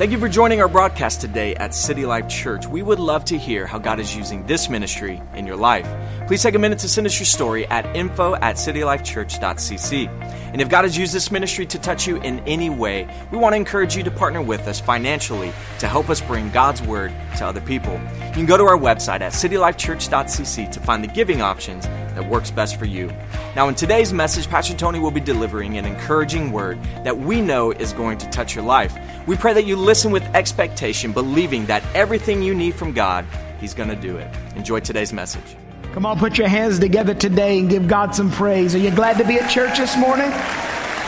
[0.00, 2.66] Thank you for joining our broadcast today at City Life Church.
[2.66, 5.86] We would love to hear how God is using this ministry in your life.
[6.26, 10.08] Please take a minute to send us your story at info at citylifechurch.cc.
[10.08, 13.52] And if God has used this ministry to touch you in any way, we want
[13.52, 17.44] to encourage you to partner with us financially to help us bring God's word to
[17.44, 17.92] other people.
[17.92, 22.50] You can go to our website at citylifechurch.cc to find the giving options that works
[22.50, 23.12] best for you.
[23.54, 27.70] Now, in today's message, Pastor Tony will be delivering an encouraging word that we know
[27.72, 28.96] is going to touch your life.
[29.30, 33.24] We pray that you listen with expectation, believing that everything you need from God,
[33.60, 34.28] He's going to do it.
[34.56, 35.54] Enjoy today's message.
[35.92, 38.74] Come on, put your hands together today and give God some praise.
[38.74, 40.32] Are you glad to be at church this morning?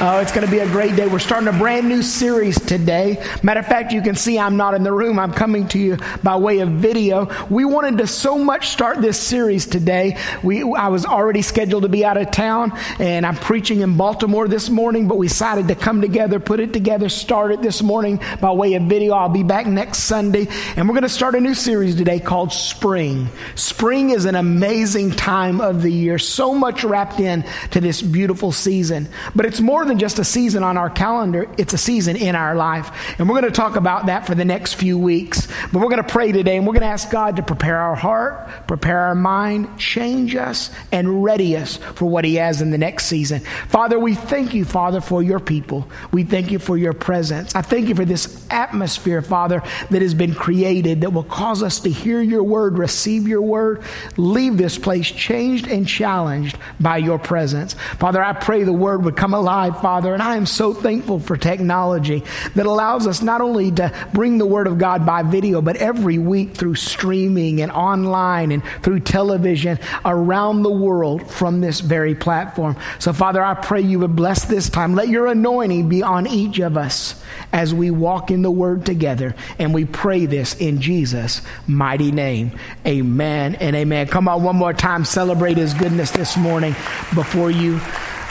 [0.05, 1.06] Oh, it's going to be a great day.
[1.06, 3.24] We're starting a brand new series today.
[3.45, 5.16] Matter of fact, you can see I'm not in the room.
[5.16, 7.30] I'm coming to you by way of video.
[7.48, 10.19] We wanted to so much start this series today.
[10.42, 14.48] We, I was already scheduled to be out of town and I'm preaching in Baltimore
[14.48, 18.20] this morning, but we decided to come together, put it together, start it this morning
[18.41, 19.14] by way of video.
[19.14, 22.53] I'll be back next Sunday and we're going to start a new series today called
[22.53, 23.28] Spring.
[23.55, 28.50] Spring is an amazing time of the year, so much wrapped in to this beautiful
[28.50, 32.17] season, but it's more than than just a season on our calendar, it's a season
[32.17, 32.91] in our life.
[33.19, 35.47] And we're going to talk about that for the next few weeks.
[35.71, 37.95] But we're going to pray today and we're going to ask God to prepare our
[37.95, 42.79] heart, prepare our mind, change us, and ready us for what He has in the
[42.79, 43.41] next season.
[43.69, 45.87] Father, we thank you, Father, for your people.
[46.11, 47.55] We thank you for your presence.
[47.55, 51.81] I thank you for this atmosphere, Father, that has been created that will cause us
[51.81, 53.83] to hear your word, receive your word,
[54.17, 57.75] leave this place changed and challenged by your presence.
[57.99, 61.36] Father, I pray the word would come alive Father, and I am so thankful for
[61.36, 62.22] technology
[62.55, 66.19] that allows us not only to bring the Word of God by video, but every
[66.19, 72.77] week through streaming and online and through television around the world from this very platform.
[73.00, 74.94] So, Father, I pray you would bless this time.
[74.94, 77.20] Let your anointing be on each of us
[77.53, 79.34] as we walk in the Word together.
[79.58, 82.53] And we pray this in Jesus' mighty name.
[82.86, 84.06] Amen and amen.
[84.06, 86.76] Come on, one more time, celebrate His goodness this morning
[87.15, 87.81] before you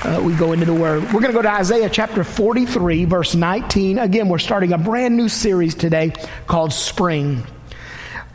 [0.04, 1.04] uh, we go into the Word.
[1.04, 4.00] We're going to go to Isaiah chapter 43, verse 19.
[4.00, 6.14] Again, we're starting a brand new series today
[6.48, 7.46] called Spring.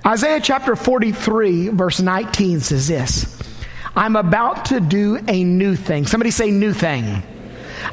[0.07, 3.43] Isaiah chapter 43, verse 19 says this
[3.97, 6.07] I'm about to do a new thing.
[6.07, 7.23] Somebody say, new thing.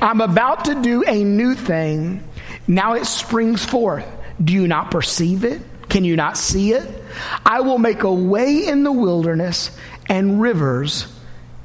[0.01, 2.23] I'm about to do a new thing.
[2.67, 4.05] Now it springs forth.
[4.43, 5.61] Do you not perceive it?
[5.89, 7.03] Can you not see it?
[7.45, 9.75] I will make a way in the wilderness
[10.07, 11.07] and rivers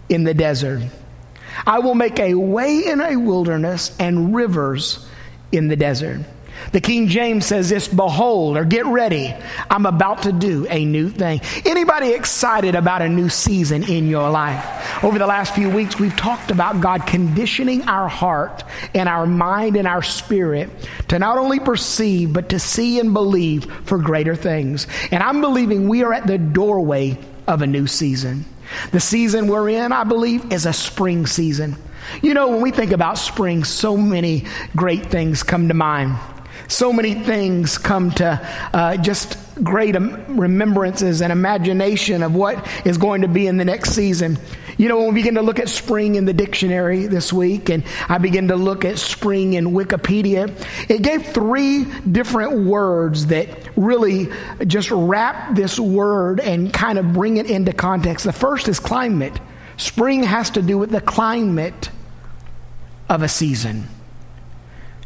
[0.08, 0.82] in the desert.
[1.66, 5.06] I will make a way in a wilderness and rivers
[5.52, 6.24] in the desert.
[6.72, 9.34] The King James says this, behold, or get ready.
[9.70, 11.40] I'm about to do a new thing.
[11.64, 15.04] Anybody excited about a new season in your life?
[15.04, 18.64] Over the last few weeks, we've talked about God conditioning our heart
[18.94, 20.70] and our mind and our spirit
[21.08, 24.86] to not only perceive, but to see and believe for greater things.
[25.10, 28.44] And I'm believing we are at the doorway of a new season.
[28.90, 31.76] The season we're in, I believe, is a spring season.
[32.22, 34.46] You know, when we think about spring, so many
[34.76, 36.16] great things come to mind.
[36.68, 38.40] So many things come to
[38.74, 43.92] uh, just great remembrances and imagination of what is going to be in the next
[43.92, 44.38] season.
[44.78, 47.82] You know, when we begin to look at spring in the dictionary this week, and
[48.08, 50.48] I begin to look at spring in Wikipedia,
[50.88, 54.28] it gave three different words that really
[54.68, 58.24] just wrap this word and kind of bring it into context.
[58.24, 59.38] The first is climate.
[59.78, 61.90] Spring has to do with the climate
[63.08, 63.88] of a season.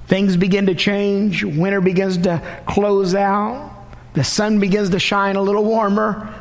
[0.06, 3.70] Things begin to change, winter begins to close out,
[4.12, 6.34] the sun begins to shine a little warmer,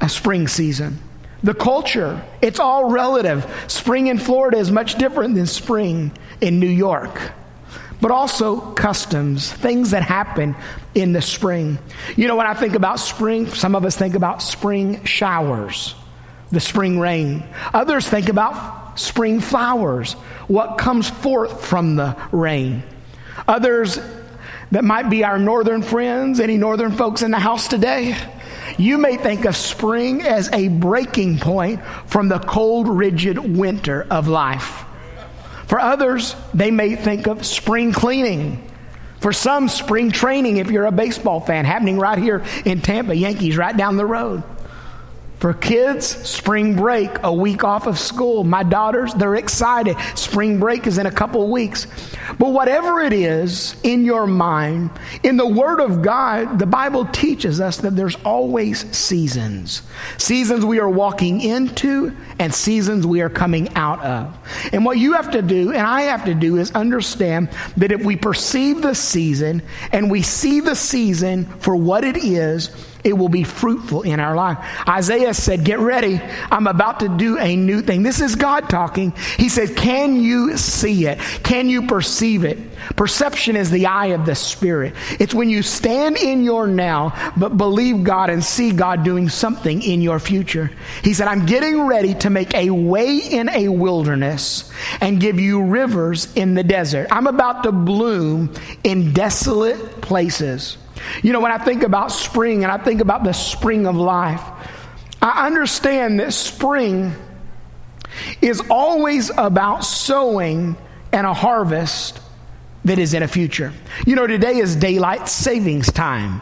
[0.00, 0.98] a spring season.
[1.42, 3.46] The culture, it's all relative.
[3.68, 7.32] Spring in Florida is much different than spring in New York.
[8.00, 10.56] But also customs, things that happen
[10.94, 11.78] in the spring.
[12.16, 15.94] You know, when I think about spring, some of us think about spring showers,
[16.50, 17.42] the spring rain.
[17.72, 20.14] Others think about spring flowers,
[20.48, 22.82] what comes forth from the rain.
[23.46, 23.98] Others
[24.70, 28.16] that might be our northern friends, any northern folks in the house today,
[28.78, 34.28] you may think of spring as a breaking point from the cold, rigid winter of
[34.28, 34.84] life.
[35.66, 38.66] For others, they may think of spring cleaning.
[39.20, 43.56] For some, spring training, if you're a baseball fan, happening right here in Tampa, Yankees
[43.56, 44.42] right down the road.
[45.40, 48.44] For kids, spring break, a week off of school.
[48.44, 49.96] My daughters, they're excited.
[50.14, 51.86] Spring break is in a couple weeks.
[52.38, 54.90] But whatever it is in your mind,
[55.22, 59.80] in the Word of God, the Bible teaches us that there's always seasons.
[60.18, 64.36] Seasons we are walking into and seasons we are coming out of.
[64.74, 67.48] And what you have to do, and I have to do, is understand
[67.78, 72.89] that if we perceive the season and we see the season for what it is,
[73.04, 74.58] it will be fruitful in our life.
[74.88, 76.20] Isaiah said, Get ready.
[76.50, 78.02] I'm about to do a new thing.
[78.02, 79.12] This is God talking.
[79.36, 81.18] He said, Can you see it?
[81.42, 82.58] Can you perceive it?
[82.96, 84.94] Perception is the eye of the Spirit.
[85.18, 89.82] It's when you stand in your now, but believe God and see God doing something
[89.82, 90.70] in your future.
[91.02, 94.70] He said, I'm getting ready to make a way in a wilderness
[95.00, 97.08] and give you rivers in the desert.
[97.10, 98.52] I'm about to bloom
[98.84, 100.76] in desolate places.
[101.22, 104.42] You know, when I think about spring and I think about the spring of life,
[105.22, 107.12] I understand that spring
[108.40, 110.76] is always about sowing
[111.12, 112.20] and a harvest
[112.84, 113.72] that is in a future.
[114.06, 116.40] You know, today is daylight savings time.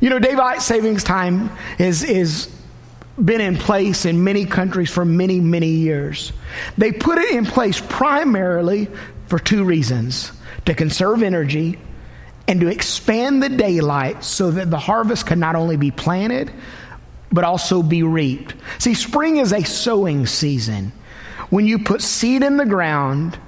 [0.00, 2.54] You know, daylight savings time is, is
[3.22, 6.32] been in place in many countries for many, many years.
[6.78, 8.88] They put it in place primarily
[9.26, 10.32] for two reasons
[10.66, 11.78] to conserve energy
[12.48, 16.52] and to expand the daylight so that the harvest can not only be planted,
[17.32, 18.54] but also be reaped.
[18.78, 20.92] See, spring is a sowing season.
[21.50, 23.38] When you put seed in the ground,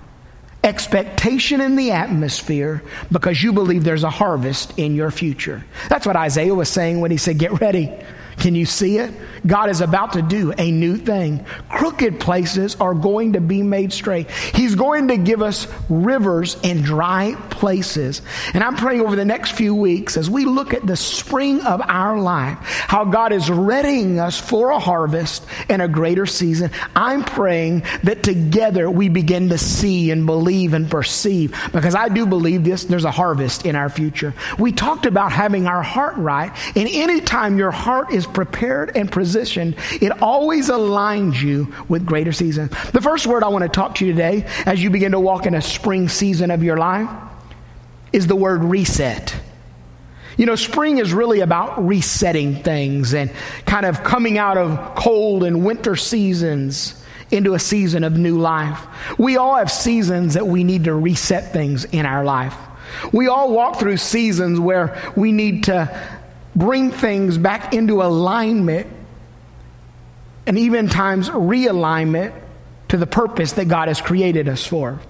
[0.65, 5.65] expectation in the atmosphere because you believe there's a harvest in your future.
[5.89, 7.93] That's what Isaiah was saying when he said, Get ready.
[8.39, 9.13] Can you see it?
[9.47, 11.45] God is about to do a new thing.
[11.69, 14.31] Crooked places are going to be made straight.
[14.31, 18.23] He's going to give us rivers in dry places.
[18.55, 21.81] And I'm praying over the next few weeks as we look at the spring of
[21.83, 26.71] our life, how God is readying us for a harvest and a greater season.
[26.95, 32.27] I'm praying that together we begin to see and believe and perceive because I do
[32.27, 34.35] believe this, there's a harvest in our future.
[34.59, 39.77] We talked about having our heart right, and anytime your heart is prepared and positioned,
[40.01, 42.71] it always aligns you with greater seasons.
[42.93, 45.47] The first word I want to talk to you today as you begin to walk
[45.47, 47.09] in a spring season of your life
[48.13, 49.35] is the word reset.
[50.37, 53.31] You know, spring is really about resetting things and
[53.67, 58.87] kind of coming out of cold and winter seasons into a season of new life.
[59.19, 62.55] We all have seasons that we need to reset things in our life.
[63.13, 66.21] We all walk through seasons where we need to
[66.55, 68.87] bring things back into alignment
[70.47, 72.35] and even times realignment
[72.89, 75.01] to the purpose that God has created us for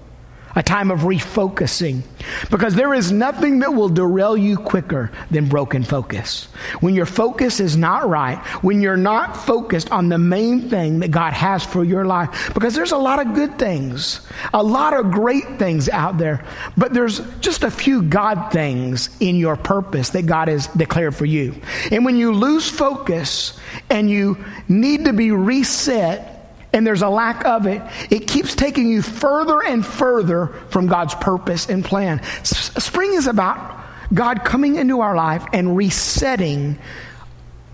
[0.55, 2.03] a time of refocusing.
[2.49, 6.45] Because there is nothing that will derail you quicker than broken focus.
[6.79, 11.11] When your focus is not right, when you're not focused on the main thing that
[11.11, 14.21] God has for your life, because there's a lot of good things,
[14.53, 16.45] a lot of great things out there,
[16.77, 21.25] but there's just a few God things in your purpose that God has declared for
[21.25, 21.55] you.
[21.91, 23.59] And when you lose focus
[23.89, 26.32] and you need to be reset,
[26.73, 31.15] and there's a lack of it, it keeps taking you further and further from God's
[31.15, 32.21] purpose and plan.
[32.43, 33.79] Spring is about
[34.13, 36.77] God coming into our life and resetting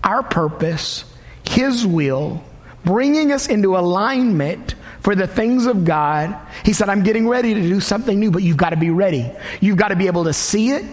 [0.04, 1.04] our purpose,
[1.48, 2.44] His will,
[2.84, 6.36] bringing us into alignment for the things of God.
[6.64, 9.30] He said, I'm getting ready to do something new, but you've got to be ready.
[9.60, 10.84] You've got to be able to see it.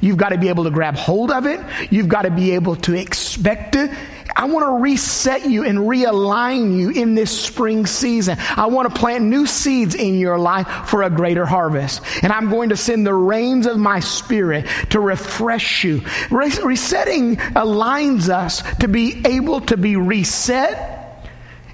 [0.00, 1.60] You've got to be able to grab hold of it.
[1.90, 3.90] You've got to be able to expect it.
[4.36, 8.36] I want to reset you and realign you in this spring season.
[8.56, 12.02] I want to plant new seeds in your life for a greater harvest.
[12.22, 16.02] And I'm going to send the rains of my spirit to refresh you.
[16.30, 20.93] Resetting aligns us to be able to be reset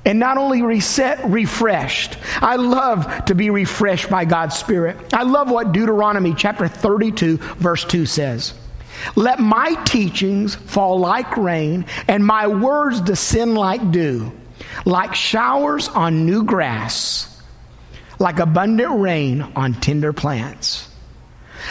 [0.05, 2.17] and not only reset, refreshed.
[2.41, 4.97] I love to be refreshed by God's Spirit.
[5.13, 8.55] I love what Deuteronomy chapter 32, verse 2 says.
[9.17, 14.33] Let my teachings fall like rain, and my words descend like dew,
[14.85, 17.43] like showers on new grass,
[18.19, 20.89] like abundant rain on tender plants.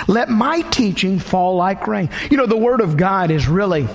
[0.08, 2.10] Let my teaching fall like rain.
[2.30, 3.88] You know, the Word of God is really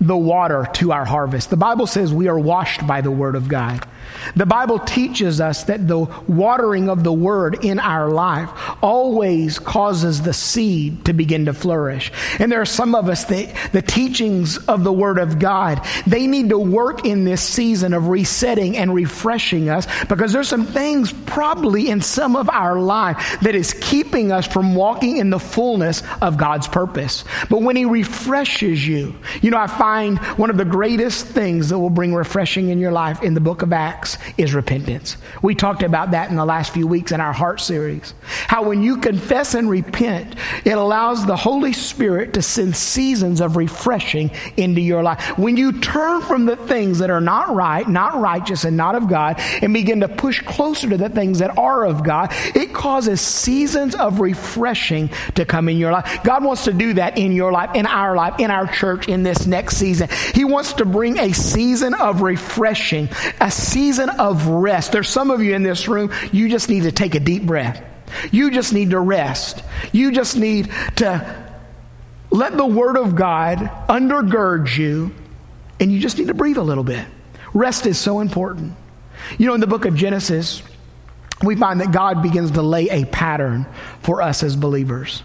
[0.00, 1.50] the water to our harvest.
[1.50, 3.86] The Bible says we are washed by the Word of God.
[4.36, 8.50] The Bible teaches us that the watering of the word in our life
[8.82, 12.12] always causes the seed to begin to flourish.
[12.38, 16.26] And there are some of us that the teachings of the word of God, they
[16.26, 21.12] need to work in this season of resetting and refreshing us because there's some things
[21.26, 26.02] probably in some of our life that is keeping us from walking in the fullness
[26.22, 27.24] of God's purpose.
[27.48, 31.78] But when he refreshes you, you know, I find one of the greatest things that
[31.78, 33.99] will bring refreshing in your life in the book of Acts
[34.36, 35.16] is repentance.
[35.42, 38.14] We talked about that in the last few weeks in our heart series.
[38.46, 43.56] How when you confess and repent, it allows the Holy Spirit to send seasons of
[43.56, 45.38] refreshing into your life.
[45.38, 49.08] When you turn from the things that are not right, not righteous, and not of
[49.08, 53.20] God, and begin to push closer to the things that are of God, it causes
[53.20, 56.22] seasons of refreshing to come in your life.
[56.24, 59.22] God wants to do that in your life, in our life, in our church in
[59.22, 60.08] this next season.
[60.34, 63.08] He wants to bring a season of refreshing,
[63.40, 64.92] a season of rest.
[64.92, 67.82] There's some of you in this room, you just need to take a deep breath.
[68.32, 69.62] You just need to rest.
[69.92, 71.54] You just need to
[72.30, 75.12] let the Word of God undergird you,
[75.78, 77.06] and you just need to breathe a little bit.
[77.52, 78.74] Rest is so important.
[79.38, 80.62] You know, in the book of Genesis,
[81.42, 83.66] we find that God begins to lay a pattern
[84.02, 85.22] for us as believers.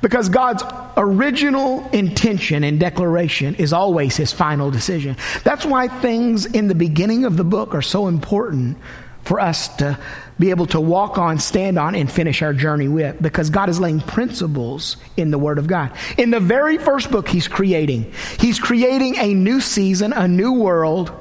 [0.00, 0.62] Because God's
[0.96, 5.16] original intention and declaration is always his final decision.
[5.44, 8.78] That's why things in the beginning of the book are so important
[9.24, 9.98] for us to
[10.38, 13.78] be able to walk on, stand on, and finish our journey with because God is
[13.78, 15.92] laying principles in the Word of God.
[16.16, 18.12] In the very first book, He's creating.
[18.38, 21.12] He's creating a new season, a new world,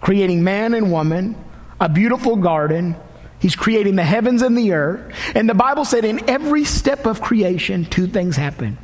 [0.00, 1.36] creating man and woman,
[1.80, 2.96] a beautiful garden.
[3.40, 5.14] He's creating the heavens and the earth.
[5.34, 8.78] And the Bible said in every step of creation, two things happen.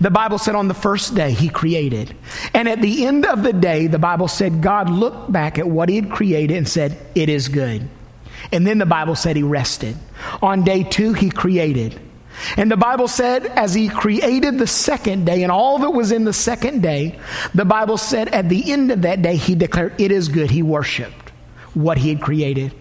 [0.00, 2.16] The Bible said on the first day he created.
[2.54, 5.88] And at the end of the day, the Bible said God looked back at what
[5.88, 7.88] he had created and said, It is good.
[8.50, 9.96] And then the Bible said he rested.
[10.40, 12.00] On day two, he created.
[12.56, 16.24] And the Bible said, as he created the second day and all that was in
[16.24, 17.18] the second day,
[17.52, 20.50] the Bible said at the end of that day, he declared, It is good.
[20.50, 21.32] He worshiped
[21.74, 22.72] what he had created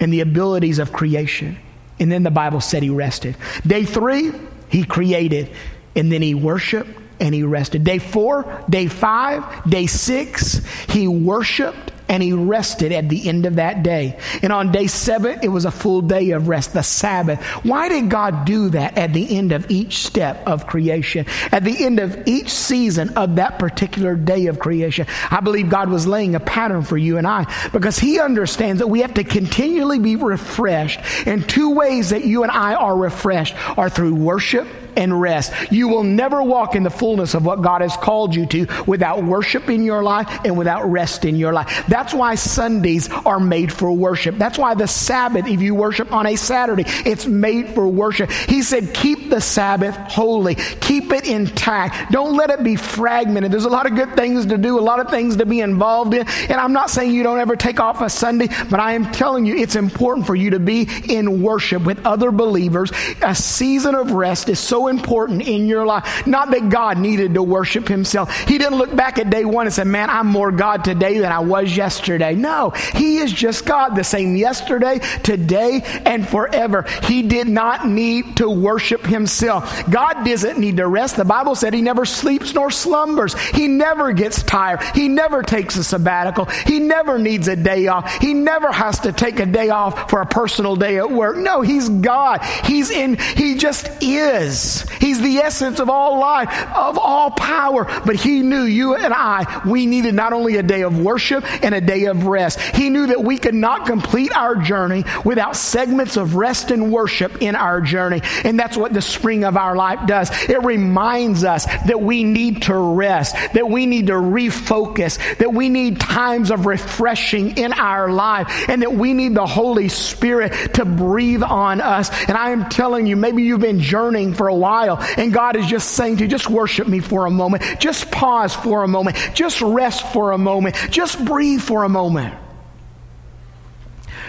[0.00, 1.58] and the abilities of creation.
[2.00, 3.36] And then the Bible said he rested.
[3.66, 4.32] Day three,
[4.68, 5.50] he created.
[5.94, 6.90] And then he worshiped
[7.20, 7.84] and he rested.
[7.84, 13.54] Day four, day five, day six, he worshiped and he rested at the end of
[13.54, 14.18] that day.
[14.42, 17.40] And on day seven, it was a full day of rest, the Sabbath.
[17.64, 21.24] Why did God do that at the end of each step of creation?
[21.52, 25.06] At the end of each season of that particular day of creation?
[25.30, 28.88] I believe God was laying a pattern for you and I because he understands that
[28.88, 30.98] we have to continually be refreshed.
[31.28, 35.52] And two ways that you and I are refreshed are through worship and rest.
[35.70, 39.22] You will never walk in the fullness of what God has called you to without
[39.22, 41.84] worship in your life and without rest in your life.
[41.88, 44.36] That's why Sundays are made for worship.
[44.36, 48.30] That's why the Sabbath, if you worship on a Saturday, it's made for worship.
[48.30, 50.54] He said, keep the Sabbath holy.
[50.54, 52.12] Keep it intact.
[52.12, 53.52] Don't let it be fragmented.
[53.52, 56.14] There's a lot of good things to do, a lot of things to be involved
[56.14, 56.26] in.
[56.26, 59.46] And I'm not saying you don't ever take off a Sunday, but I am telling
[59.46, 62.92] you it's important for you to be in worship with other believers.
[63.22, 66.26] A season of rest is so important in your life.
[66.26, 68.36] Not that God needed to worship himself.
[68.48, 71.32] He didn't look back at day one and say, Man, I'm more God today than
[71.32, 72.34] I was yesterday.
[72.34, 76.82] No, he is just God, the same yesterday, today, and forever.
[77.04, 79.88] He did not need to worship himself.
[79.90, 81.16] God doesn't need to rest.
[81.16, 83.34] The Bible said he never sleeps nor slumbers.
[83.50, 84.82] He never gets tired.
[84.94, 86.46] He never takes a sabbatical.
[86.66, 88.20] He never needs a day off.
[88.20, 91.36] He never has to take a day off for a personal day at work.
[91.36, 92.42] No, he's God.
[92.64, 94.69] He's in, he just is.
[95.00, 97.84] He's the essence of all life, of all power.
[98.04, 101.74] But He knew you and I, we needed not only a day of worship and
[101.74, 102.60] a day of rest.
[102.60, 107.42] He knew that we could not complete our journey without segments of rest and worship
[107.42, 108.20] in our journey.
[108.44, 110.30] And that's what the spring of our life does.
[110.48, 115.68] It reminds us that we need to rest, that we need to refocus, that we
[115.68, 120.84] need times of refreshing in our life, and that we need the Holy Spirit to
[120.84, 122.10] breathe on us.
[122.28, 124.98] And I am telling you, maybe you've been journeying for a while.
[125.16, 127.62] And God is just saying to you, just worship me for a moment.
[127.80, 129.16] Just pause for a moment.
[129.34, 130.76] Just rest for a moment.
[130.90, 132.34] Just breathe for a moment.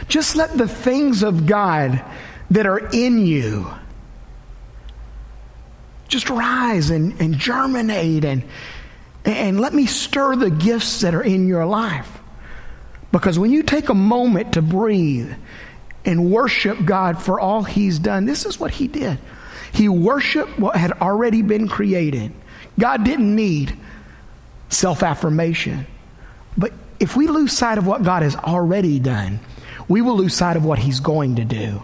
[0.08, 2.04] Just let the things of God
[2.50, 3.68] that are in you
[6.12, 8.44] just rise and, and germinate and,
[9.24, 12.20] and let me stir the gifts that are in your life.
[13.12, 15.32] Because when you take a moment to breathe
[16.04, 19.18] and worship God for all He's done, this is what He did.
[19.74, 22.32] He worshiped what had already been created.
[22.80, 23.78] God didn't need
[24.70, 25.86] self affirmation,
[26.58, 29.40] but if we lose sight of what God has already done,
[29.88, 31.82] we will lose sight of what He's going to do.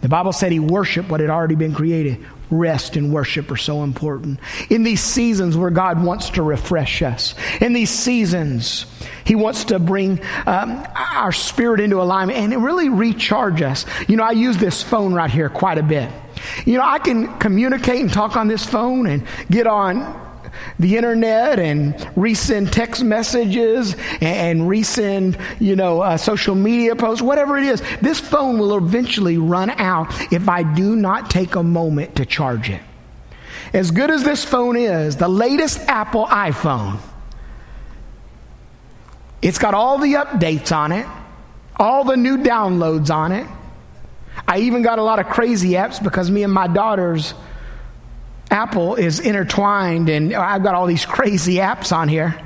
[0.00, 2.24] The Bible said He worshiped what had already been created.
[2.50, 4.40] Rest and worship are so important.
[4.70, 8.86] In these seasons where God wants to refresh us, in these seasons,
[9.24, 13.86] He wants to bring um, our spirit into alignment and really recharge us.
[14.08, 16.10] You know, I use this phone right here quite a bit.
[16.64, 20.28] You know, I can communicate and talk on this phone and get on
[20.78, 27.58] the internet and resend text messages and resend, you know, uh, social media posts, whatever
[27.58, 32.16] it is, this phone will eventually run out if I do not take a moment
[32.16, 32.82] to charge it.
[33.72, 36.98] As good as this phone is, the latest Apple iPhone,
[39.42, 41.06] it's got all the updates on it,
[41.76, 43.46] all the new downloads on it.
[44.46, 47.34] I even got a lot of crazy apps because me and my daughters
[48.50, 52.36] Apple is intertwined, and I've got all these crazy apps on here.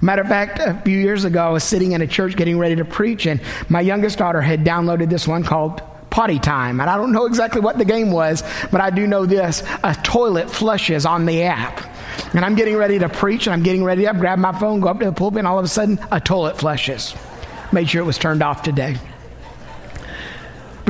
[0.00, 2.76] Matter of fact, a few years ago, I was sitting in a church getting ready
[2.76, 6.80] to preach, and my youngest daughter had downloaded this one called Potty Time.
[6.80, 8.42] And I don't know exactly what the game was,
[8.72, 11.86] but I do know this a toilet flushes on the app.
[12.34, 14.88] And I'm getting ready to preach, and I'm getting ready to grab my phone, go
[14.88, 17.14] up to the pulpit, and all of a sudden, a toilet flushes.
[17.70, 18.96] Made sure it was turned off today.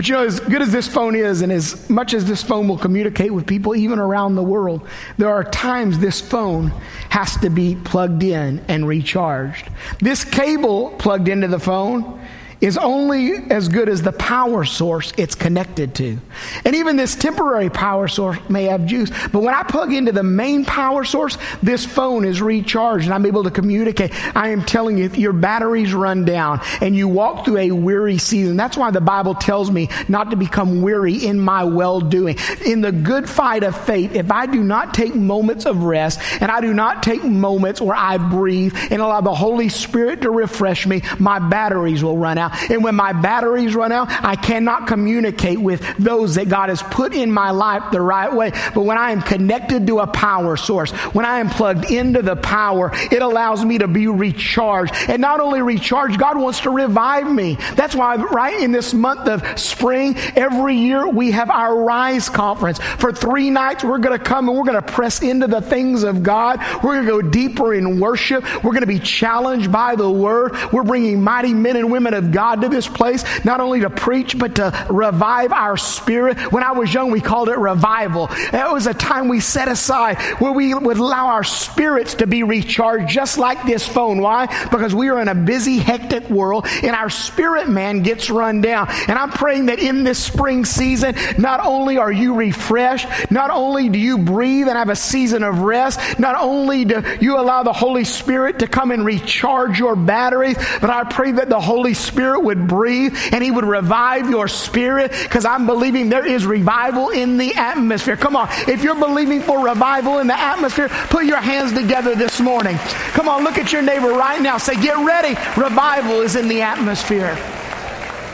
[0.01, 2.67] But you know, as good as this phone is, and as much as this phone
[2.67, 4.89] will communicate with people even around the world,
[5.19, 6.69] there are times this phone
[7.11, 9.69] has to be plugged in and recharged.
[9.99, 12.19] This cable plugged into the phone
[12.61, 16.19] is only as good as the power source it's connected to.
[16.65, 20.23] And even this temporary power source may have juice, but when I plug into the
[20.23, 24.13] main power source, this phone is recharged and I'm able to communicate.
[24.37, 28.19] I am telling you, if your batteries run down and you walk through a weary
[28.19, 32.37] season, that's why the Bible tells me not to become weary in my well doing.
[32.65, 36.51] In the good fight of faith, if I do not take moments of rest and
[36.51, 40.87] I do not take moments where I breathe and allow the Holy Spirit to refresh
[40.87, 42.50] me, my batteries will run out.
[42.71, 47.15] And when my batteries run out, I cannot communicate with those that God has put
[47.15, 48.51] in my life the right way.
[48.75, 52.37] But when I am connected to a power source, when I am plugged into the
[52.37, 54.95] power, it allows me to be recharged.
[55.09, 57.57] And not only recharged, God wants to revive me.
[57.75, 62.79] That's why right in this month of spring, every year we have our Rise conference.
[62.99, 66.03] For three nights, we're going to come and we're going to press into the things
[66.03, 66.59] of God.
[66.83, 68.45] We're going to go deeper in worship.
[68.63, 70.57] We're going to be challenged by the word.
[70.73, 73.91] We're bringing mighty men and women of God God to this place, not only to
[73.91, 76.51] preach, but to revive our spirit.
[76.51, 78.29] When I was young, we called it revival.
[78.31, 82.43] It was a time we set aside where we would allow our spirits to be
[82.43, 84.23] recharged, just like this phone.
[84.23, 84.47] Why?
[84.71, 88.89] Because we are in a busy, hectic world, and our spirit man gets run down.
[89.07, 93.91] And I'm praying that in this spring season, not only are you refreshed, not only
[93.91, 97.75] do you breathe and have a season of rest, not only do you allow the
[97.75, 102.30] Holy Spirit to come and recharge your batteries, but I pray that the Holy Spirit
[102.31, 107.09] Spirit would breathe and He would revive your spirit because I'm believing there is revival
[107.09, 108.17] in the atmosphere.
[108.17, 108.49] Come on.
[108.69, 112.77] If you're believing for revival in the atmosphere, put your hands together this morning.
[113.15, 114.59] Come on, look at your neighbor right now.
[114.59, 115.31] Say, get ready.
[115.61, 117.37] Revival is in the atmosphere.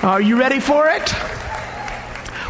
[0.03, 1.15] Are you ready for it?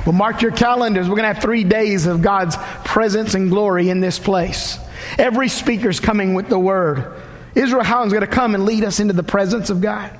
[0.05, 1.09] Well, mark your calendars.
[1.09, 4.81] We're going to have three days of God's presence and glory in this place.
[5.17, 7.23] Every speaker's coming with the word.
[7.55, 10.11] Israel Houghton's going to come and lead us into the presence of God.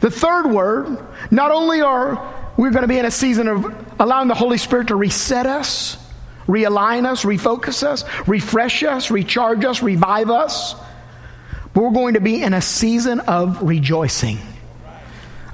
[0.00, 0.98] The third word,
[1.30, 4.88] not only are we going to be in a season of allowing the Holy Spirit
[4.88, 5.96] to reset us,
[6.46, 10.74] realign us, refocus us, refresh us, recharge us, revive us,
[11.74, 14.38] but we're going to be in a season of rejoicing.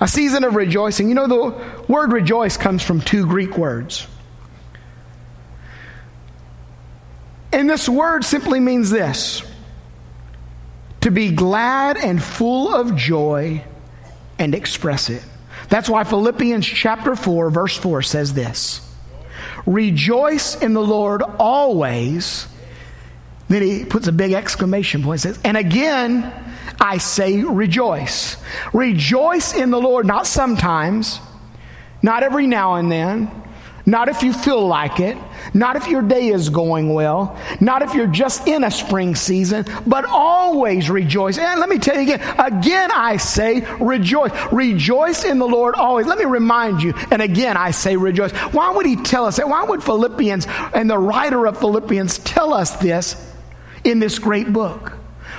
[0.01, 1.09] A season of rejoicing.
[1.09, 4.07] You know, the word rejoice comes from two Greek words.
[7.53, 9.43] And this word simply means this
[11.03, 13.63] to be glad and full of joy
[14.38, 15.23] and express it.
[15.68, 18.81] That's why Philippians chapter 4, verse 4 says this
[19.66, 22.47] Rejoice in the Lord always.
[23.49, 26.33] Then he puts a big exclamation point says, And again,
[26.81, 28.37] I say rejoice.
[28.73, 31.20] Rejoice in the Lord, not sometimes,
[32.03, 33.31] not every now and then,
[33.87, 35.18] not if you feel like it,
[35.53, 39.66] not if your day is going well, not if you're just in a spring season,
[39.87, 41.38] but always rejoice.
[41.38, 44.33] And let me tell you again, again I say rejoice.
[44.53, 46.07] Rejoice in the Lord always.
[46.07, 48.33] Let me remind you, and again I say rejoice.
[48.53, 49.49] Why would he tell us that?
[49.49, 53.33] Why would Philippians and the writer of Philippians tell us this
[53.85, 54.92] in this great book?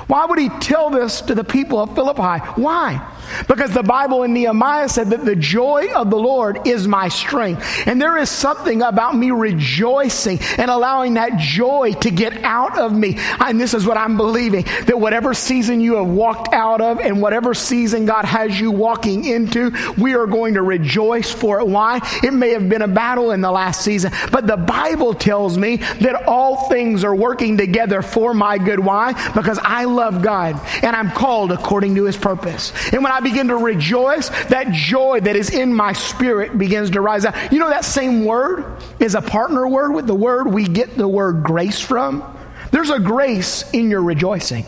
[0.08, 2.46] Why would he tell this to the people of Philippi?
[2.62, 3.12] Why?
[3.48, 7.66] Because the Bible in Nehemiah said that the joy of the Lord is my strength.
[7.86, 12.94] And there is something about me rejoicing and allowing that joy to get out of
[12.94, 13.16] me.
[13.40, 17.22] And this is what I'm believing that whatever season you have walked out of and
[17.22, 21.68] whatever season God has you walking into, we are going to rejoice for it.
[21.68, 22.00] Why?
[22.24, 25.78] It may have been a battle in the last season, but the Bible tells me
[25.78, 28.80] that all things are working together for my good.
[28.80, 29.14] Why?
[29.34, 32.72] Because I love God and I'm called according to his purpose.
[32.92, 37.02] And when I begin to rejoice, that joy that is in my spirit begins to
[37.02, 37.34] rise up.
[37.50, 41.08] You know, that same word is a partner word with the word we get the
[41.08, 42.24] word grace from.
[42.72, 44.66] There's a grace in your rejoicing.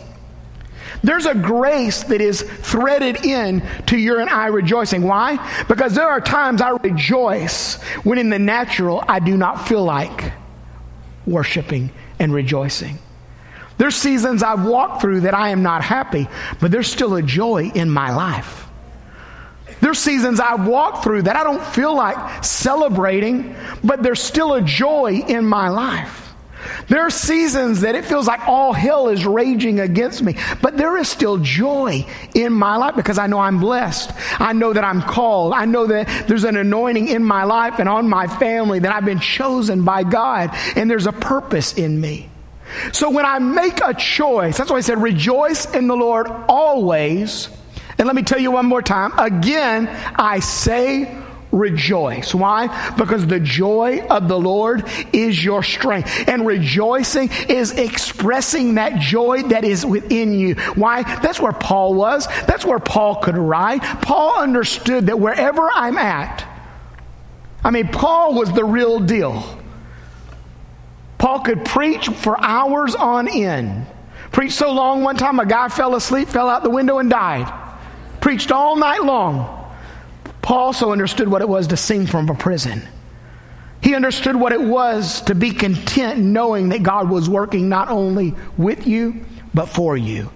[1.02, 5.02] There's a grace that is threaded in to your and I rejoicing.
[5.02, 5.36] Why?
[5.68, 10.32] Because there are times I rejoice when in the natural I do not feel like
[11.26, 12.98] worshiping and rejoicing.
[13.78, 16.28] There's seasons I've walked through that I am not happy,
[16.60, 18.66] but there's still a joy in my life.
[19.80, 24.62] There's seasons I've walked through that I don't feel like celebrating, but there's still a
[24.62, 26.24] joy in my life.
[26.88, 30.96] There are seasons that it feels like all hell is raging against me, but there
[30.96, 34.10] is still joy in my life because I know I'm blessed.
[34.40, 35.52] I know that I'm called.
[35.52, 39.04] I know that there's an anointing in my life and on my family that I've
[39.04, 42.28] been chosen by God and there's a purpose in me.
[42.92, 47.48] So when I make a choice, that's why I said, rejoice in the Lord always.
[47.98, 49.12] And let me tell you one more time.
[49.18, 51.16] Again, I say
[51.50, 52.34] rejoice.
[52.34, 52.92] Why?
[52.96, 56.28] Because the joy of the Lord is your strength.
[56.28, 60.54] And rejoicing is expressing that joy that is within you.
[60.74, 61.02] Why?
[61.02, 62.26] That's where Paul was.
[62.46, 63.82] That's where Paul could write.
[63.82, 66.46] Paul understood that wherever I'm at,
[67.64, 69.57] I mean, Paul was the real deal.
[71.18, 73.86] Paul could preach for hours on end.
[74.30, 77.52] Preached so long one time a guy fell asleep, fell out the window, and died.
[78.20, 79.54] Preached all night long.
[80.42, 82.82] Paul also understood what it was to sing from a prison.
[83.80, 88.34] He understood what it was to be content knowing that God was working not only
[88.56, 90.30] with you, but for you.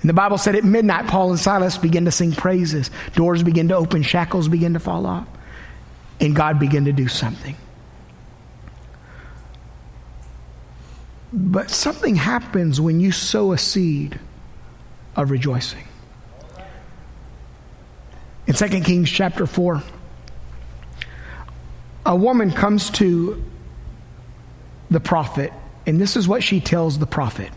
[0.00, 2.90] And the Bible said at midnight, Paul and Silas began to sing praises.
[3.14, 5.26] Doors began to open, shackles began to fall off,
[6.20, 7.56] and God began to do something.
[11.32, 14.18] But something happens when you sow a seed
[15.16, 15.86] of rejoicing.
[18.46, 19.82] In 2 Kings chapter 4,
[22.06, 23.42] a woman comes to
[24.90, 25.52] the prophet,
[25.84, 27.50] and this is what she tells the prophet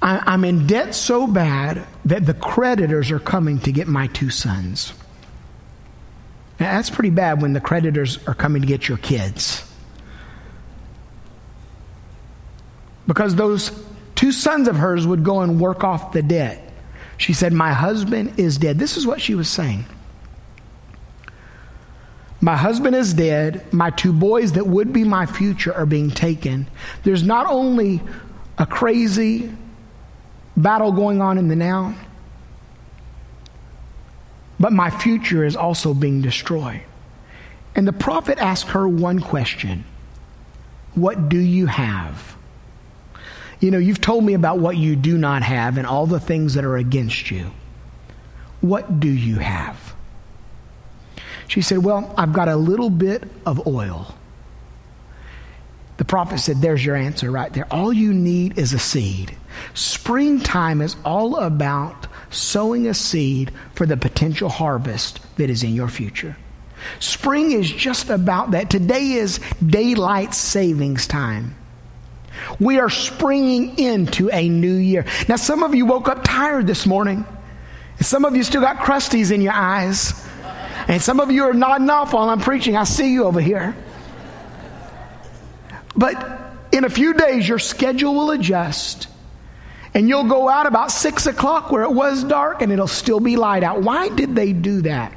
[0.00, 4.30] I, am in debt so bad that the creditors are coming to get my two
[4.30, 4.92] sons.
[6.60, 9.67] Now, that's pretty bad when the creditors are coming to get your kids.
[13.08, 13.72] Because those
[14.14, 16.62] two sons of hers would go and work off the debt.
[17.16, 18.78] She said, My husband is dead.
[18.78, 19.84] This is what she was saying.
[22.40, 23.72] My husband is dead.
[23.72, 26.68] My two boys that would be my future are being taken.
[27.02, 28.00] There's not only
[28.58, 29.50] a crazy
[30.56, 31.94] battle going on in the now,
[34.60, 36.82] but my future is also being destroyed.
[37.74, 39.84] And the prophet asked her one question
[40.94, 42.37] What do you have?
[43.60, 46.54] You know, you've told me about what you do not have and all the things
[46.54, 47.50] that are against you.
[48.60, 49.94] What do you have?
[51.48, 54.14] She said, Well, I've got a little bit of oil.
[55.96, 57.66] The prophet said, There's your answer right there.
[57.70, 59.36] All you need is a seed.
[59.74, 65.88] Springtime is all about sowing a seed for the potential harvest that is in your
[65.88, 66.36] future.
[67.00, 68.70] Spring is just about that.
[68.70, 71.56] Today is daylight savings time.
[72.58, 75.04] We are springing into a new year.
[75.28, 77.24] Now, some of you woke up tired this morning.
[78.00, 80.26] Some of you still got crusties in your eyes.
[80.88, 82.76] And some of you are nodding off while I'm preaching.
[82.76, 83.76] I see you over here.
[85.94, 86.38] But
[86.72, 89.08] in a few days, your schedule will adjust.
[89.94, 93.36] And you'll go out about six o'clock where it was dark and it'll still be
[93.36, 93.82] light out.
[93.82, 95.12] Why did they do that?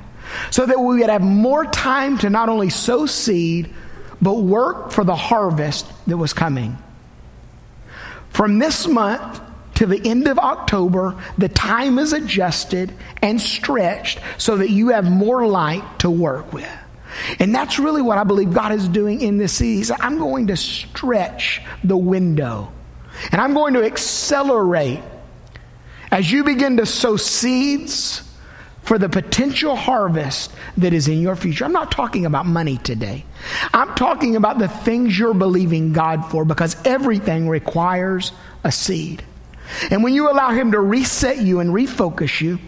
[0.50, 3.74] So that we would have more time to not only sow seed,
[4.22, 6.78] but work for the harvest that was coming.
[8.32, 9.42] From this month
[9.76, 15.10] to the end of October, the time is adjusted and stretched so that you have
[15.10, 16.70] more light to work with.
[17.40, 19.98] And that's really what I believe God is doing in this season.
[20.00, 22.72] I'm going to stretch the window
[23.32, 25.02] and I'm going to accelerate
[26.10, 28.24] as you begin to sow seeds
[28.84, 31.66] for the potential harvest that is in your future.
[31.66, 33.24] I'm not talking about money today.
[33.74, 38.32] I'm talking about the things you're believing God for because everything requires
[38.64, 39.24] a seed.
[39.90, 42.60] And when you allow Him to reset you and refocus you,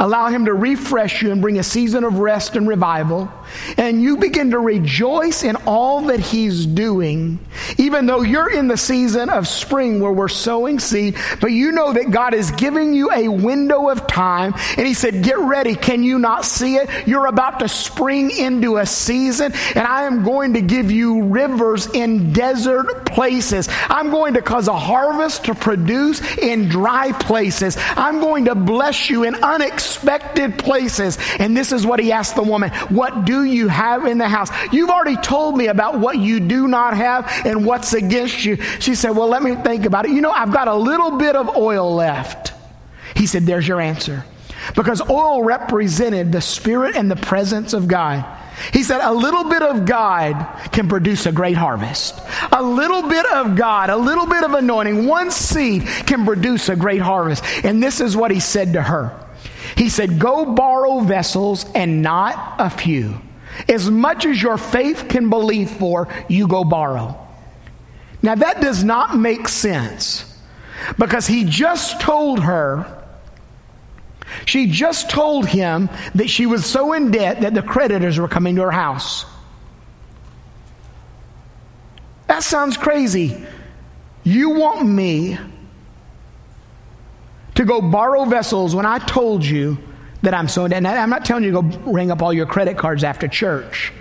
[0.00, 3.30] allow Him to refresh you and bring a season of rest and revival,
[3.76, 7.38] and you begin to rejoice in all that He's doing,
[7.76, 11.92] even though you're in the season of spring where we're sowing seed, but you know
[11.92, 15.74] that God is giving you a window of time, and He said, Get ready.
[15.74, 17.06] Can you not see it?
[17.06, 21.86] You're about to spring into a season, and I am going to give you rivers
[21.92, 23.68] in desert places.
[23.88, 27.76] I'm going to cause a harvest to produce in dry places.
[27.78, 31.18] I'm going to bless you in unexpected places.
[31.38, 34.50] And this is what He asked the woman What do you have in the house?
[34.72, 38.56] You've already told me about what you do not have and what's against you.
[38.56, 40.12] She said, Well, let me think about it.
[40.12, 42.52] You know, I've got a little bit of oil left.
[43.16, 44.24] He said, There's your answer.
[44.74, 48.24] Because oil represented the spirit and the presence of God.
[48.72, 50.34] He said, a little bit of God
[50.70, 52.20] can produce a great harvest.
[52.52, 56.76] A little bit of God, a little bit of anointing, one seed can produce a
[56.76, 57.42] great harvest.
[57.64, 59.29] And this is what he said to her.
[59.80, 63.18] He said, Go borrow vessels and not a few.
[63.66, 67.18] As much as your faith can believe for, you go borrow.
[68.20, 70.38] Now, that does not make sense
[70.98, 73.06] because he just told her,
[74.44, 78.56] she just told him that she was so in debt that the creditors were coming
[78.56, 79.24] to her house.
[82.26, 83.42] That sounds crazy.
[84.24, 85.38] You want me
[87.54, 89.78] to go borrow vessels when I told you
[90.22, 92.76] that I'm so, and I'm not telling you to go ring up all your credit
[92.76, 93.92] cards after church.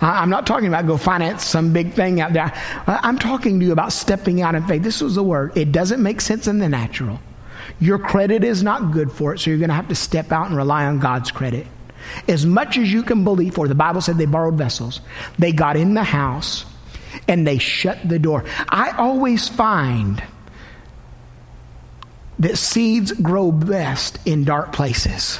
[0.00, 2.52] I'm not talking about go finance some big thing out there.
[2.86, 4.82] I'm talking to you about stepping out in faith.
[4.82, 5.56] This was the word.
[5.56, 7.18] It doesn't make sense in the natural.
[7.80, 10.46] Your credit is not good for it, so you're going to have to step out
[10.46, 11.66] and rely on God's credit.
[12.28, 15.00] As much as you can believe for, the Bible said they borrowed vessels.
[15.38, 16.64] They got in the house
[17.26, 18.44] and they shut the door.
[18.68, 20.22] I always find
[22.38, 25.38] that seeds grow best in dark places.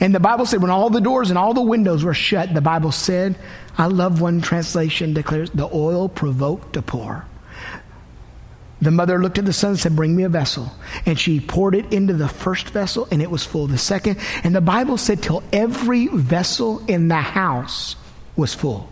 [0.00, 2.60] And the Bible said, when all the doors and all the windows were shut, the
[2.60, 3.38] Bible said,
[3.78, 7.24] I love one translation declares, the oil provoked a pour.
[8.80, 10.70] The mother looked at the son and said, Bring me a vessel.
[11.06, 13.66] And she poured it into the first vessel, and it was full.
[13.66, 17.96] The second, and the Bible said, till every vessel in the house
[18.36, 18.90] was full.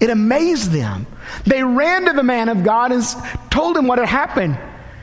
[0.00, 1.06] It amazed them.
[1.44, 3.04] They ran to the man of God and
[3.50, 4.58] told him what had happened.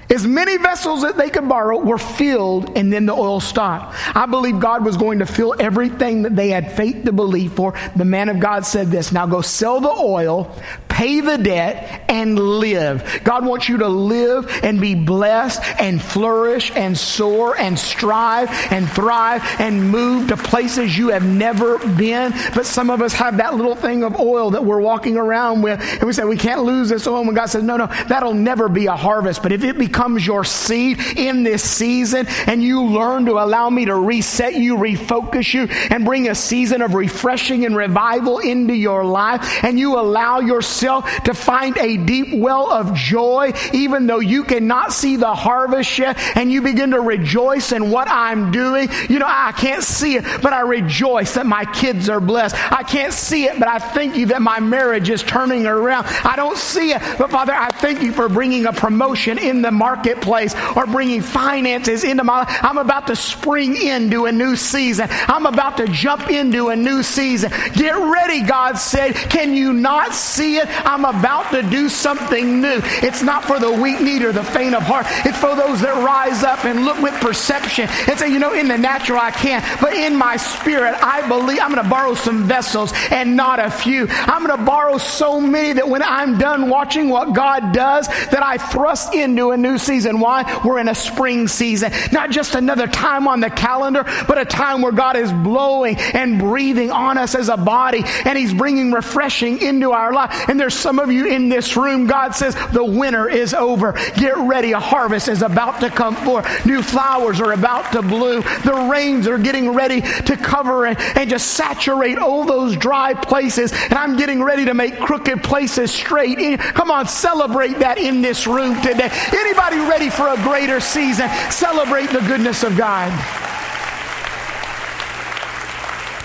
[0.09, 3.95] As many vessels that they could borrow were filled, and then the oil stopped.
[4.15, 7.73] I believe God was going to fill everything that they had faith to believe for.
[7.95, 10.55] The man of God said this Now go sell the oil,
[10.87, 13.21] pay the debt, and live.
[13.23, 18.87] God wants you to live and be blessed and flourish and soar and strive and
[18.87, 22.31] thrive and move to places you have never been.
[22.53, 25.81] But some of us have that little thing of oil that we're walking around with,
[25.81, 27.21] and we say, We can't lose this oil.
[27.21, 29.41] And God says, No, no, that'll never be a harvest.
[29.41, 29.94] But if it becomes
[30.25, 35.53] your seed in this season and you learn to allow me to reset you, refocus
[35.53, 40.39] you, and bring a season of refreshing and revival into your life, and you allow
[40.39, 45.97] yourself to find a deep well of joy, even though you cannot see the harvest
[45.97, 48.89] yet, and you begin to rejoice in what I'm doing.
[49.09, 52.55] You know, I can't see it, but I rejoice that my kids are blessed.
[52.71, 56.05] I can't see it, but I thank you that my marriage is turning around.
[56.23, 59.71] I don't see it, but Father, I thank you for bringing a promotion in the
[59.85, 62.59] marketplace or bringing finances into my life.
[62.63, 65.07] I'm about to spring into a new season.
[65.11, 67.51] I'm about to jump into a new season.
[67.73, 69.13] Get ready, God said.
[69.13, 70.67] Can you not see it?
[70.87, 72.79] I'm about to do something new.
[73.07, 75.05] It's not for the weak need or the faint of heart.
[75.23, 78.67] It's for those that rise up and look with perception and say, you know, in
[78.67, 82.45] the natural I can't, but in my spirit I believe I'm going to borrow some
[82.45, 84.07] vessels and not a few.
[84.09, 88.41] I'm going to borrow so many that when I'm done watching what God does, that
[88.41, 90.19] I thrust into a new season.
[90.19, 90.61] Why?
[90.63, 91.91] We're in a spring season.
[92.11, 96.39] Not just another time on the calendar, but a time where God is blowing and
[96.39, 100.49] breathing on us as a body and He's bringing refreshing into our life.
[100.49, 103.93] And there's some of you in this room, God says, the winter is over.
[104.17, 104.71] Get ready.
[104.71, 106.65] A harvest is about to come forth.
[106.65, 108.41] New flowers are about to bloom.
[108.63, 113.71] The rains are getting ready to cover and, and just saturate all those dry places.
[113.73, 116.59] And I'm getting ready to make crooked places straight.
[116.59, 119.09] Come on, celebrate that in this room today.
[119.11, 121.29] Anybody ready for a greater season?
[121.49, 123.11] Celebrate the goodness of God.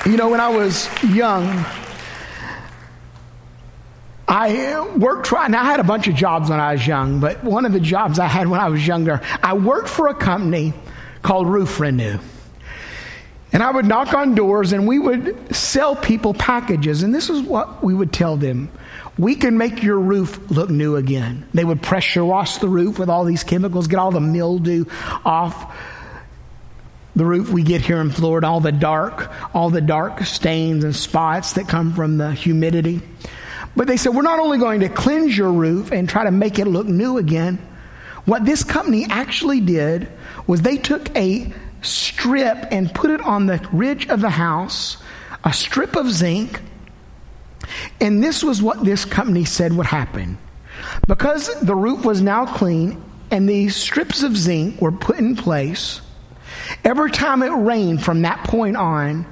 [0.07, 1.65] You know, when I was young,
[4.27, 7.65] I worked now I had a bunch of jobs when I was young, but one
[7.65, 10.73] of the jobs I had when I was younger, I worked for a company
[11.23, 12.19] called Roof Renew.
[13.53, 17.03] And I would knock on doors and we would sell people packages.
[17.03, 18.71] And this is what we would tell them
[19.19, 21.47] we can make your roof look new again.
[21.53, 24.87] They would pressure wash the roof with all these chemicals, get all the mildew
[25.25, 25.77] off
[27.17, 30.95] the roof we get here in Florida, all the dark, all the dark stains and
[30.95, 33.03] spots that come from the humidity.
[33.77, 36.59] But they said, we're not only going to cleanse your roof and try to make
[36.59, 37.59] it look new again.
[38.25, 40.09] What this company actually did
[40.47, 44.97] was they took a strip and put it on the ridge of the house,
[45.45, 46.61] a strip of zinc.
[48.01, 50.39] And this was what this company said would happen.
[51.07, 56.01] Because the roof was now clean and these strips of zinc were put in place,
[56.85, 59.27] every time it rained from that point on,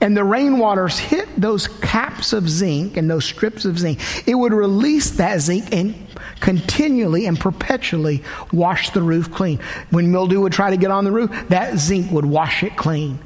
[0.00, 3.98] and the rainwaters hit those caps of zinc and those strips of zinc,
[4.28, 5.94] it would release that zinc and
[6.40, 8.22] continually and perpetually
[8.52, 9.58] wash the roof clean.
[9.90, 13.18] When mildew would try to get on the roof, that zinc would wash it clean.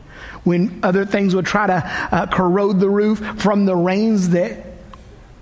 [0.45, 4.67] When other things would try to uh, corrode the roof from the rains that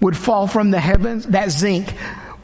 [0.00, 1.94] would fall from the heavens, that zinc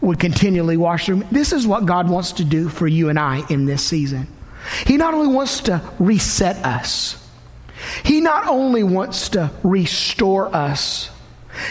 [0.01, 1.25] would continually wash through.
[1.31, 4.29] This is what God wants to do for you and I in this season.
[4.87, 7.23] He not only wants to reset us,
[8.05, 11.11] He not only wants to restore us,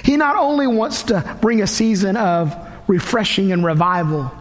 [0.03, 2.55] He not only wants to bring a season of
[2.87, 4.31] refreshing and revival.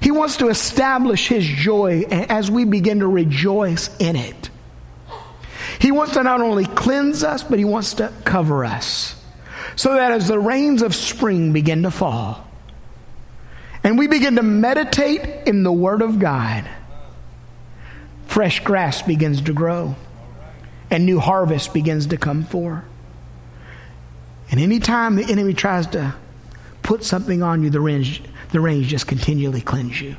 [0.00, 4.50] He wants to establish His joy as we begin to rejoice in it.
[5.80, 9.14] He wants to not only cleanse us, but He wants to cover us.
[9.74, 12.46] So that as the rains of spring begin to fall,
[13.84, 16.68] and we begin to meditate in the Word of God,
[18.26, 19.94] fresh grass begins to grow,
[20.90, 22.84] and new harvest begins to come forth.
[24.50, 26.14] And anytime the enemy tries to
[26.82, 28.20] put something on you, the rains,
[28.52, 30.16] the rains just continually cleanse you.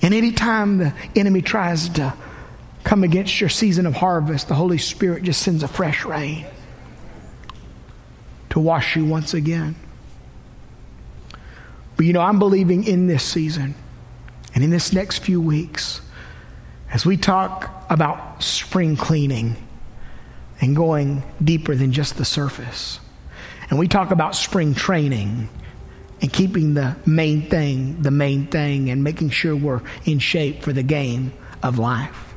[0.00, 2.14] And anytime the enemy tries to
[2.88, 6.46] come against your season of harvest, the Holy Spirit just sends a fresh rain
[8.48, 9.76] to wash you once again.
[11.98, 13.74] But you know, I'm believing in this season
[14.54, 16.00] and in this next few weeks,
[16.90, 19.56] as we talk about spring cleaning
[20.62, 23.00] and going deeper than just the surface
[23.68, 25.50] and we talk about spring training
[26.22, 30.72] and keeping the main thing the main thing and making sure we're in shape for
[30.72, 32.27] the game of life.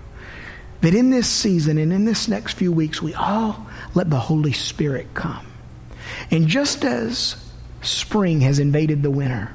[0.82, 4.52] That in this season and in this next few weeks, we all let the Holy
[4.52, 5.46] Spirit come.
[6.32, 7.36] And just as
[7.82, 9.54] spring has invaded the winter,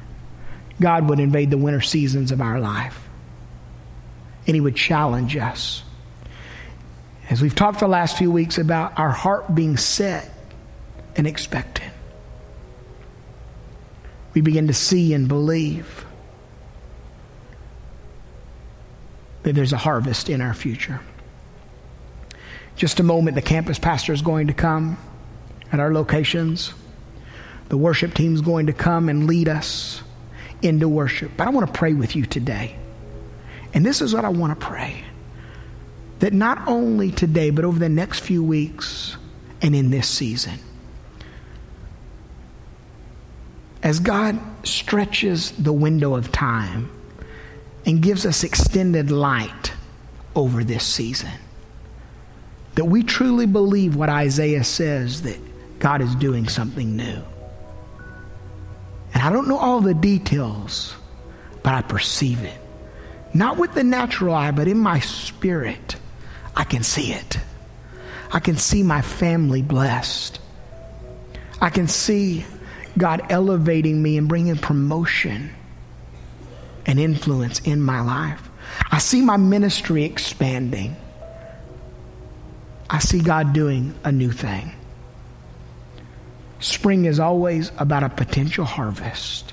[0.81, 3.09] God would invade the winter seasons of our life.
[4.47, 5.83] And He would challenge us.
[7.29, 10.31] As we've talked the last few weeks about our heart being set
[11.17, 11.93] and expectant.
[14.35, 16.05] We begin to see and believe
[19.43, 21.01] that there's a harvest in our future.
[22.77, 24.99] Just a moment, the campus pastor is going to come
[25.73, 26.75] at our locations.
[27.69, 30.03] The worship team is going to come and lead us
[30.63, 31.33] into worship.
[31.37, 32.77] But I want to pray with you today.
[33.75, 35.05] And this is what I want to pray
[36.19, 39.17] that not only today, but over the next few weeks
[39.61, 40.59] and in this season,
[43.83, 46.91] as God stretches the window of time
[47.85, 49.73] and gives us extended light
[50.35, 51.33] over this season,
[52.77, 55.39] that we truly believe what Isaiah says that
[55.79, 57.23] God is doing something new.
[59.13, 60.95] And I don't know all the details,
[61.63, 62.61] but I perceive it.
[63.35, 65.97] Not with the natural eye, but in my spirit,
[66.55, 67.39] I can see it.
[68.33, 70.39] I can see my family blessed.
[71.61, 72.45] I can see
[72.99, 75.51] God elevating me and bringing promotion
[76.85, 78.51] and influence in my life.
[78.91, 80.97] I see my ministry expanding.
[82.89, 84.73] I see God doing a new thing.
[86.61, 89.53] Spring is always about a potential harvest.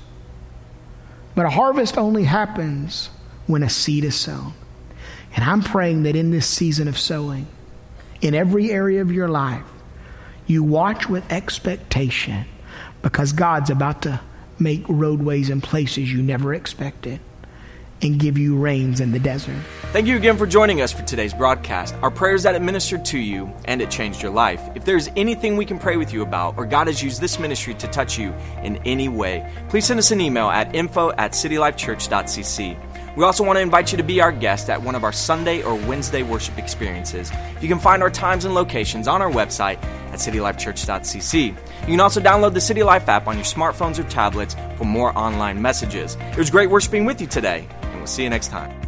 [1.34, 3.10] But a harvest only happens
[3.46, 4.54] when a seed is sown.
[5.34, 7.46] And I'm praying that in this season of sowing,
[8.20, 9.64] in every area of your life,
[10.46, 12.44] you watch with expectation
[13.02, 14.20] because God's about to
[14.58, 17.20] make roadways and places you never expected
[18.02, 19.56] and give you rains in the desert.
[19.92, 21.94] Thank you again for joining us for today's broadcast.
[22.02, 24.60] Our prayers that it ministered to you and it changed your life.
[24.74, 27.74] If there's anything we can pray with you about or God has used this ministry
[27.74, 32.76] to touch you in any way, please send us an email at info at citylifechurch.cc.
[33.16, 35.62] We also want to invite you to be our guest at one of our Sunday
[35.62, 37.30] or Wednesday worship experiences.
[37.60, 39.80] You can find our times and locations on our website
[40.12, 41.46] at citylifechurch.cc.
[41.46, 45.16] You can also download the City Life app on your smartphones or tablets for more
[45.16, 46.16] online messages.
[46.32, 47.68] It was great worshiping with you today,
[48.06, 48.83] see you next time.